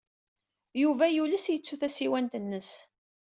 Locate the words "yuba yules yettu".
0.81-1.75